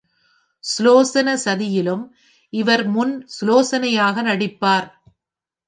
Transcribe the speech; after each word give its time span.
சுலோசன 0.63 1.35
சதியிலும் 1.45 2.03
இவர் 2.53 2.83
முன் 2.87 3.13
சுலோசனையாக 3.27 4.21
நடிப்பார். 4.21 4.87